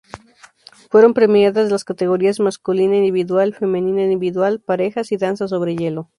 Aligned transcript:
Fueron 0.89 1.13
premiadas 1.13 1.69
las 1.69 1.83
categorías 1.83 2.39
masculina 2.39 2.97
individual, 2.97 3.53
femenina 3.53 4.01
individual, 4.01 4.59
parejas 4.59 5.11
y 5.11 5.17
danza 5.17 5.47
sobre 5.47 5.75
hielo. 5.75 6.09